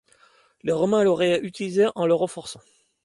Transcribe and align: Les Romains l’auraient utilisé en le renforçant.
Les 0.63 0.71
Romains 0.71 1.03
l’auraient 1.03 1.41
utilisé 1.43 1.85
en 1.93 2.07
le 2.07 2.15
renforçant. 2.15 2.61